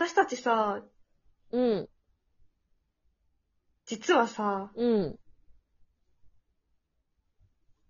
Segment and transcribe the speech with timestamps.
[0.00, 0.82] 私たちさ、
[1.52, 1.88] うん。
[3.84, 5.18] 実はさ、うん。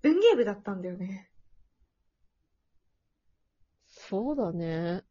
[0.03, 1.31] 文芸部だったんだよね。
[3.87, 5.05] そうだね。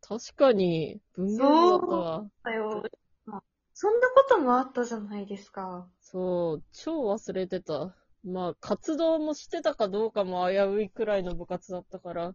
[0.00, 2.26] 確かに、文芸部だったわ。
[2.44, 2.82] だよ。
[3.26, 3.42] まあ
[3.74, 5.86] そんなこともあったじゃないですか。
[6.00, 7.94] そう、超忘れてた。
[8.24, 12.34] まあ、活動もしてたかどうかも危ういくらいの部活だったから。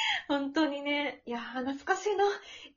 [0.28, 2.24] 本当にね、いやー、懐かしいな。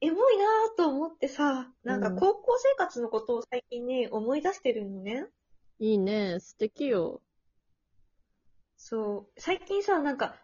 [0.01, 5.27] エモいなーと思ってさ、なんかうん高校生活のことを最近ね、思い出してるのね。
[5.79, 7.21] いいね、素敵よ。
[8.77, 9.39] そう。
[9.39, 10.35] 最近さ、なんか、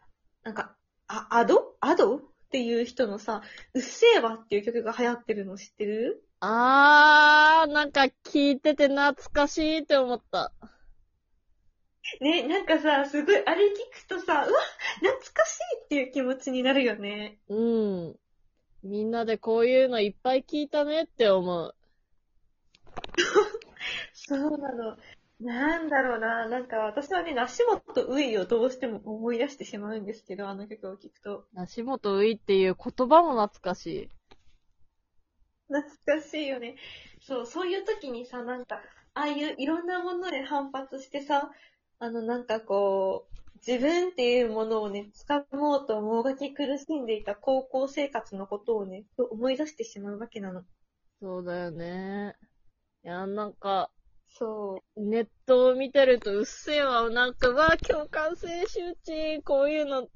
[0.43, 0.75] なんか、
[1.07, 1.75] あ、アド？
[1.79, 3.41] アドっていう人のさ、
[3.73, 6.23] うっせぇわっていう曲が流行ってるの知ってる？
[6.39, 10.53] あー、なんか聞いてて懐かしいって思った。
[12.21, 14.59] ね、なんかさ、すごい、あれ聞くとさ、うわ、
[14.99, 17.39] 懐かしいっていう気持ちになるよね。
[17.49, 18.19] うん。
[18.83, 21.75] みんなでこういうのいっぱい聞いたねって思う。
[24.13, 24.97] そうなの。
[25.39, 26.47] なんだろうな。
[26.47, 31.45] なんか私はね、梨本ウイをどうしても思い出してしまうんですけど、あの曲を聴くと。
[31.53, 34.09] 梨本ういっていう言葉も懐かしい。
[35.67, 36.75] 懐かしいよね。
[37.21, 38.81] そう、そういう時にさ、なんか、
[39.13, 41.51] ああいういろんなもので反発してさ、
[41.99, 50.63] あの、なんかこう、自分っていうものをね、掴もうともがき苦しんでいた高校生活のことをね、思い出してしまうわけなの。
[51.19, 52.35] そうだよね。
[53.03, 53.89] いや、なんか、
[54.29, 55.01] そう。
[55.01, 60.07] ネットを見てるとうっせえわ、なんか、わあ、共感性周知、こういうの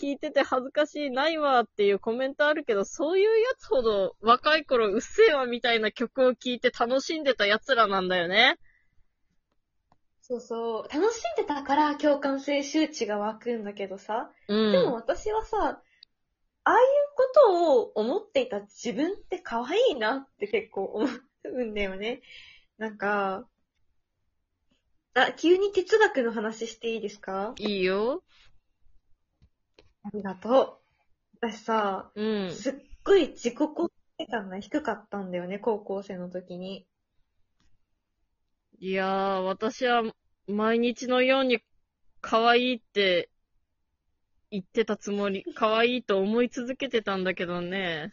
[0.00, 8.56] 聞いてて恥ずかしい、ないわっていうコメントあるけど、そういうやつほど若い頃うっせえわみたいな曲を聴いて楽しんでた奴らなんだよね。
[10.24, 10.82] そうそう。
[10.84, 14.30] 楽しんでたから共感性周知が湧くんだけどさ。
[14.48, 14.72] うん。
[14.72, 15.82] でも私はさ、
[16.64, 16.78] ああいう
[17.16, 21.08] ことを思っていた自分って可愛いなって結構思
[21.44, 22.22] うんだよね。
[22.78, 23.48] なんか、
[25.14, 27.54] あ、急に哲学の話していいですか？
[27.58, 28.22] いいよ。
[30.04, 30.80] ありがと
[31.42, 31.46] う。
[31.46, 32.50] 私さ、うん。
[32.52, 32.74] すっ
[33.04, 33.88] ごい自己肯
[34.18, 36.86] 定感が低かったんだよね、高校生の時に。
[38.82, 40.02] いやー、私は
[40.48, 41.60] 毎日のように
[42.20, 43.30] 可愛いって
[44.50, 48.12] 言ってたつもり、可愛いと思い続けてたんだけどね。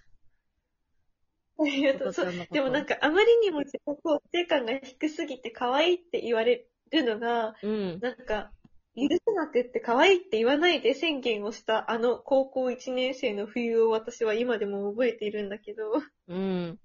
[1.60, 2.14] ありがとう。
[2.54, 8.00] でもなんかあまりにも自己肯定感が低すぎて可愛いって言われるのが、うん。
[8.00, 8.52] なんか、
[8.96, 15.94] 許せなくって可愛いって言わないで宣言をしたあの高校1年生の冬を私は今でも覚えているんだけど、
[16.28, 16.80] うん。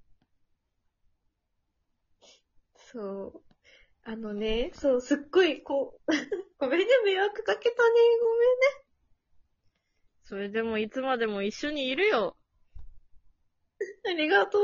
[2.92, 3.43] そう。
[4.04, 6.12] あのね、そう、すっごいこう、
[6.58, 7.90] ごめんね、迷惑かけたね、
[10.24, 12.36] それでもいつまでも一緒にいるよ。
[14.02, 14.22] ごめんね。
[14.22, 14.62] ありがとう。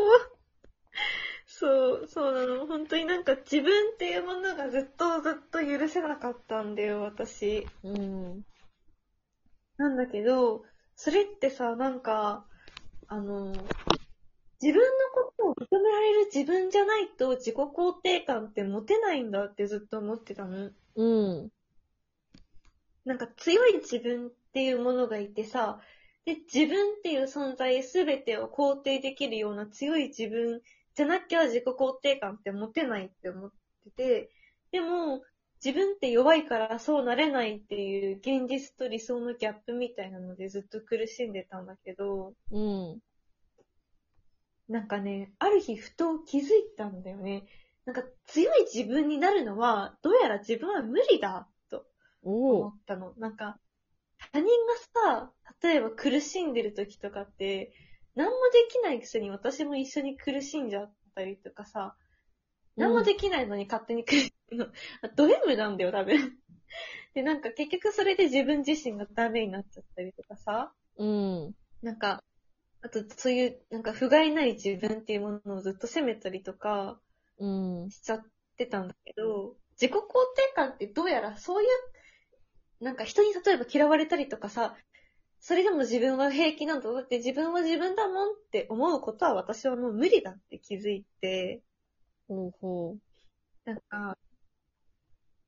[1.47, 2.67] そう、そうなの。
[2.67, 7.67] 本当になんか自分っていうものがずっとずっと許せなかったんだよ、私。
[7.83, 8.43] うん。
[9.77, 10.65] なんだけど、
[10.97, 12.47] それってさ、なんか、
[13.09, 13.53] あの、
[14.63, 20.71] 自分のことを認められる自分じゃないと自己肯定感って持てないんだってずっと思ってたの。
[20.97, 21.51] うん。
[23.05, 25.81] なんか強い自分っていうものがいてさ、
[26.27, 30.61] で、自分っていう存在すべてを肯定できるような強い自分
[30.95, 33.53] じゃなきゃ自己肯定感って持てないって思っ
[33.85, 34.31] てて、
[34.73, 35.23] でも、
[35.65, 42.99] 自分って弱いからそうなれないっていう現実と理想のギャップみたいなのでずっと苦しんでたんだけど、うん。
[44.71, 46.47] なんかね、ある日ふと気づい
[46.79, 47.45] たんだよね。
[47.85, 51.87] なんか強い自分になるのは、どうやら自分は無理だと。
[52.23, 53.13] 思ったの。
[53.19, 53.59] なんか、
[54.33, 54.51] 他人が
[55.19, 57.73] さ、例えば苦しんでる時とかって、
[58.15, 61.97] 何もできないくせに私も一緒に苦しんじゃったりとかさ、
[62.77, 64.67] 何もできないのに勝手に苦しむの。
[65.17, 66.39] ド M なんだよ、多分。
[67.15, 71.55] で、なんか結局それで自分自身がダメになっちゃったりとかさ、うん。
[71.83, 72.23] なんか、
[72.83, 77.01] あとそういう、なんか不甲斐ない自分っていうものをずっと責めたりとか
[77.39, 77.91] うん。
[77.91, 78.23] しちゃっ
[78.57, 84.77] てたんだけど、自己肯定感ってどうやらそういう、なんか人に例えば嫌われたりとかさ、
[85.41, 86.93] それでも自分は平気なんだ。
[86.93, 91.63] だって自分は自分だもんって思うことは私はもう無理だって気づいて、
[92.29, 92.97] ほうほ
[93.65, 94.19] なんか、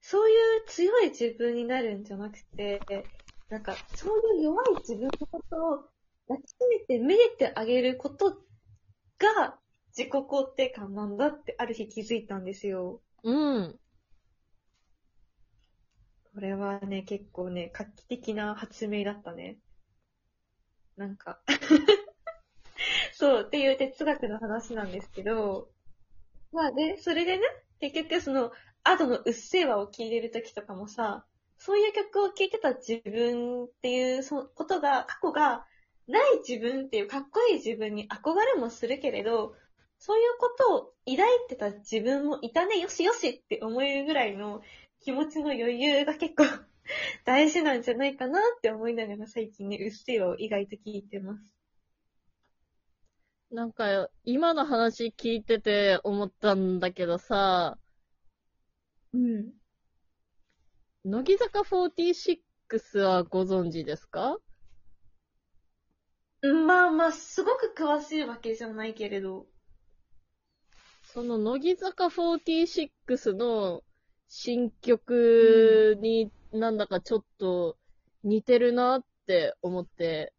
[0.02, 3.10] そういう強い自分になるんじゃなくて、
[3.48, 5.91] なんか、そういう弱い自分のことを
[6.28, 8.38] 抱きしめてめでてあげること
[9.18, 9.58] が
[9.96, 13.00] 自己肯定感なんだってある日気づいたんですよ。
[13.22, 13.30] う。
[13.30, 13.78] うん。
[16.34, 19.58] これはね、結構ね、画期的な発明だったね。
[20.96, 21.40] なんか、
[23.12, 25.70] そう、っていう哲学の話なんですけど、
[26.52, 27.42] まあで、それでね、
[27.80, 28.50] 結局その、
[28.82, 31.26] アドのうっせぇわを聴いてる時とかもさ、
[31.58, 35.66] そういう曲を聴いてた自分っていうそことが、過去が
[36.06, 39.54] ない自分っていうかっこいい自分に憧れもするけれど、
[39.98, 44.62] そういうことを抱いてた自分もいたね、よしよしって思えるぐらいの
[45.00, 46.44] 気持ちの余裕が結構
[47.24, 51.54] 大事なんじゃないかなって思いながら最近ね、うっせぇわを意外と聞いてます。
[53.52, 57.78] なんか、今の話聞いてて思ったんだけどさ、
[59.12, 59.52] うん。
[61.04, 64.38] 乃木坂46はご存知ですか？
[66.42, 69.46] まあまあ、すごく詳しいわけじゃないけれど。
[71.04, 73.82] その乃木坂46の
[74.28, 77.76] 新曲になんだかちょっと
[78.24, 80.32] 似てるなって思って、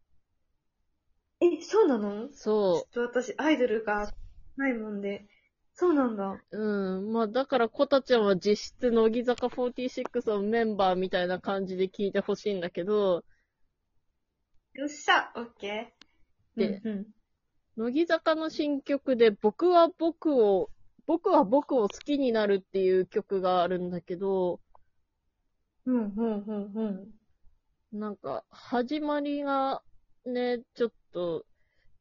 [1.40, 2.28] え、そうなの？
[2.32, 4.12] そちょっと私、アイドルが
[4.56, 5.26] ないもんで。
[5.74, 6.40] そうなんだ。
[6.50, 6.58] う。
[6.58, 7.12] うん。
[7.12, 13.24] まあだからコタちゃんは実質乃木坂46のメンバーみたいな感じで聞いてほしいんだけど、
[14.74, 16.58] よっしゃ、オッケー。
[16.58, 17.06] でうんうん
[17.76, 20.70] 乃木坂の新曲で僕は僕を、
[21.06, 24.60] 僕は僕を好きになるっていう曲があるんだけど、
[25.86, 27.08] うん、うん、うん、う
[27.94, 27.98] ん。
[27.98, 29.82] なんか、始まりが
[30.24, 31.44] ね、ちょっと、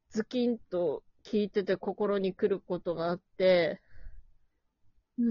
[0.09, 3.81] ズキンと聞いてて心に来ることがあって、
[5.17, 5.27] うん、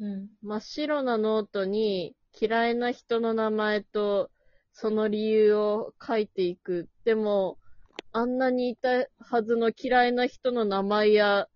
[0.00, 4.30] うん、真っ白なノートに嫌いな人の名前と
[4.80, 6.88] その理由を書いていく。
[7.04, 7.58] でも、
[8.12, 11.48] あんなにいたはずの嫌いな人の名前や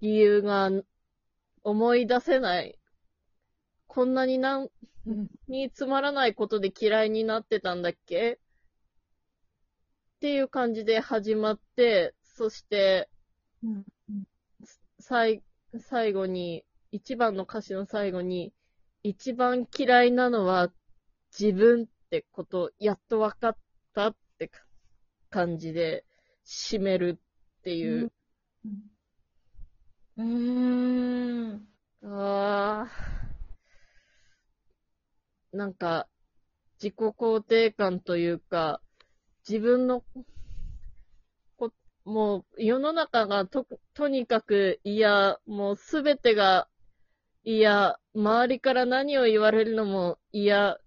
[0.00, 0.70] 理由が
[1.64, 2.78] 思い出せない。
[3.88, 4.68] こんなになん、
[5.48, 8.38] につまらないことで嫌いになってたんだっけ？
[8.38, 13.08] っていう感じで始まって、そして、
[13.64, 13.84] うん。
[15.00, 15.42] 最、
[15.80, 18.52] 最後に、一番の歌詞の最後に、
[19.02, 20.70] 一番嫌いなのは
[21.36, 23.56] 自分ってこと、やっと分かっ
[23.92, 24.60] たってか
[25.28, 26.04] 感じで
[26.46, 28.12] 締めるっていう。
[30.16, 31.68] うーん。
[32.02, 36.06] あーなんか、
[36.80, 38.80] 自己肯定感というか、
[39.48, 40.04] 自分の、
[41.56, 41.72] こ
[42.04, 46.68] もう、世の中がと、とにかく嫌、もうすべてが
[47.42, 50.78] 嫌、周りから何を言われるのも嫌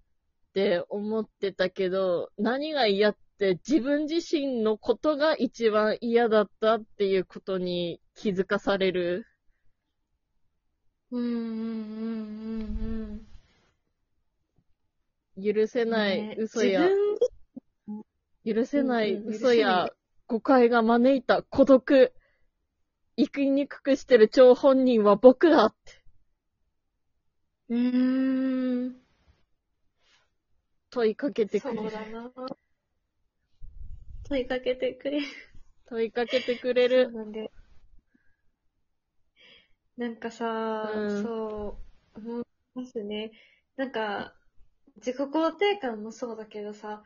[0.60, 9.26] って思ってたけど、何が嫌って自分自身のことが一番嫌だったっていうことに気づかされる？
[11.12, 13.28] うん、うん、
[15.38, 15.90] うん、許せうん。
[15.90, 16.90] ないね嘘や、
[18.46, 19.90] 許せないうんうん嘘や
[20.28, 22.14] 誤解が招いた孤独。
[23.16, 25.94] 生きにくくしてる張本人は僕だって
[27.70, 28.96] うーん。
[30.92, 31.90] 問いかけてくれる。
[34.24, 35.28] 問いかけてくれる。
[35.86, 37.12] 問いかけてくれる。
[37.12, 37.52] なんで。
[39.98, 41.84] なんかさ、うんそ
[42.16, 42.44] う、思い
[42.74, 43.32] ますね。
[43.76, 44.34] なんか、
[44.98, 47.04] 自己肯定感もそうだけどさ、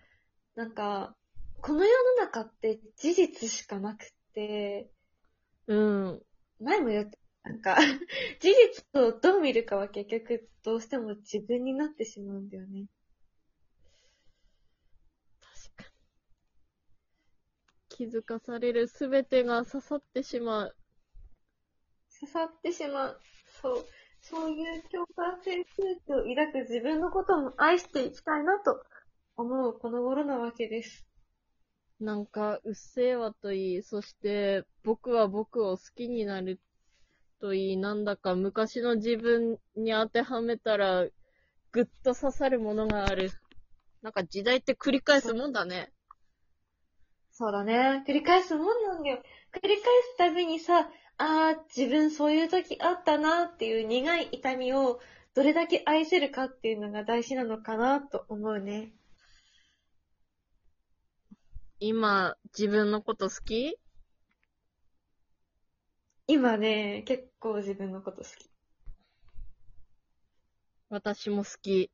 [0.56, 1.16] なんか、
[1.62, 4.92] この世の中って事実しかなくって、
[5.68, 6.22] うん。
[6.60, 7.18] 前も言った、
[7.50, 7.78] なんか、
[8.40, 8.50] 事
[8.94, 12.88] 実をどう見るかは結局どうしても自分になってしまうんだよね。
[15.42, 15.90] 確かに。
[17.96, 20.76] 気づかされるすべてが刺さってしまう。
[22.20, 23.22] 刺さってしまう。
[23.62, 23.86] そう。
[24.20, 28.84] そういう共感性空気を抱く自分のことも愛していきたいなと
[29.36, 31.06] 思うこの頃なわけです。
[32.00, 36.60] なんか、うっせぇわといい、そして、僕は僕を好きになる
[37.40, 41.08] といい、なんだか昔の自分に当てはめたら、
[41.72, 43.32] ぐっと刺さるものがある。
[44.02, 45.92] なんか時代って繰り返すもんだね。
[47.36, 48.04] そうだね。
[48.08, 49.18] 繰り返すもんなんだよ。
[49.52, 50.88] 繰り返すたびにさ、
[51.18, 55.00] ああ、自分そういう時あったなっていう苦い痛みを
[55.34, 58.94] どれだけ愛せるかっていうのが大事なのかなと思うね。
[61.80, 63.80] 今、自分のこと好き？
[66.28, 68.50] 今ね、結構自分のこと好き。
[70.90, 71.92] 私も好き。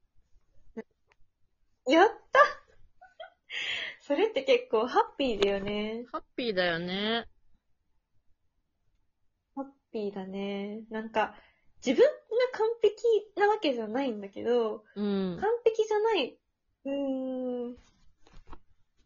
[1.88, 2.40] やった
[4.10, 6.04] それって結構ハッピーだよね。
[6.12, 7.28] ハッピーだよね。
[9.56, 10.82] ハッピーだね。
[10.90, 11.36] なんか、
[11.86, 12.12] 自分が
[12.54, 12.96] 完璧
[13.40, 15.48] なわけじゃないんだけど、うん完。
[15.64, 16.40] 璧じゃない、
[16.86, 17.76] うーん、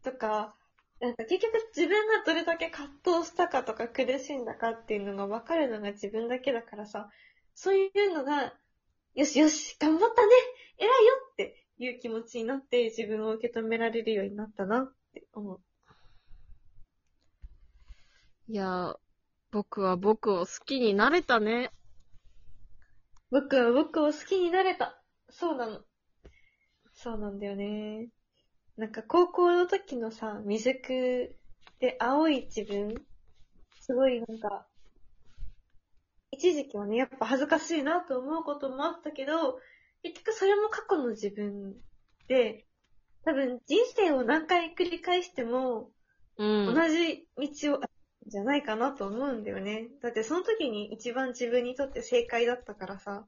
[0.02, 0.56] とか、
[1.00, 7.10] なんか結局自分がどれだけ葛藤したかとか苦しんだかっていうのが分かるのが自分だけだからさ、
[7.54, 8.54] そういうのが、
[9.14, 10.32] よしよし、頑張ったね
[10.78, 10.94] 偉いよ
[11.32, 15.60] っていう気持ちになって自分を受け止められるようになったなって思う。
[18.48, 18.94] いや、
[19.50, 21.70] 僕は僕を好きになれたね。
[23.30, 25.02] 僕は僕を好きになれた。
[25.30, 25.80] そうなの。
[26.92, 28.08] そうなんだよね。
[28.76, 31.34] なんか高校の時のさ、未熟
[31.80, 32.94] で青い自分、
[33.80, 34.66] すごいなんか、
[36.30, 39.58] 一時期はね、やっぱ恥ずかしいなと思うこともあったけど、
[40.04, 41.74] 結局それも過去の自分
[42.28, 42.66] で、
[43.24, 45.90] 多分人生を何回繰り返しても、
[46.36, 46.74] うん。
[46.74, 47.80] 同じ道を
[48.26, 49.88] じゃないかなと思うんだよね。
[50.02, 53.26] だってその時に一番自分にとって正解だったからさ。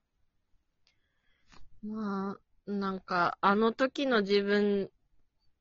[1.83, 4.91] まあ、なんか、あの時の自分、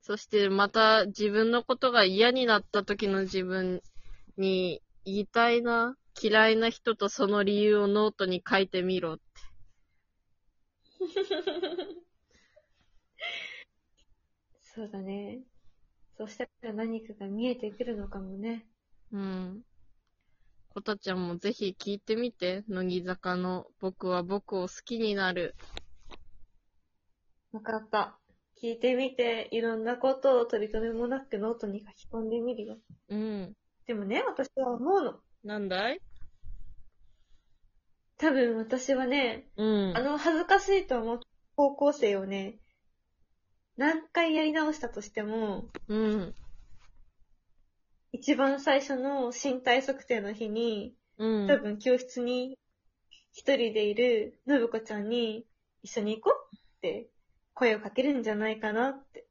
[0.01, 3.81] そしてまた自分のことが嫌になった時の自分
[4.37, 5.95] に言いたいな。
[6.21, 9.24] 嫌いな人とその理由をノートに書いてみろって。
[14.61, 15.41] そうだね。
[16.17, 18.67] そうしたら何かが見えてくるのかもね。
[19.11, 19.63] うん。
[20.69, 22.63] こたちゃんもぜひ聞いてみて。
[22.67, 25.55] 乃木坂の僕は僕を好きになる。
[27.51, 28.19] わかった。
[28.61, 32.77] 聞いてみて、いろんなことを取り留めもなくノートに書き込んでみるよ。
[33.09, 33.53] うん。
[33.85, 35.19] でもね、私は思うの。
[35.43, 36.01] なんだい？
[38.17, 40.01] 多分私はね、うんあ。
[40.01, 42.59] の恥ずかしいと思った高校生をね、
[43.77, 46.35] 何回やり直したとしても、うん。
[48.13, 51.47] 一番最初の身体測定の日に、うん。
[51.47, 52.57] 多分教室に
[53.33, 55.45] 一人でいる信子ちゃんに
[55.83, 57.09] 一緒に行こうって
[57.53, 59.24] 声をかけるんじゃないかなって